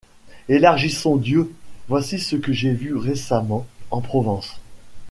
Élargissons 0.49 1.15
Dieu! 1.15 1.53
Voici 1.87 2.17
ce 2.17 2.35
que 2.35 2.51
j'ai 2.53 2.73
vu 2.73 2.95
récemment 2.97 3.67
en 3.91 4.01
Provence. 4.01 4.59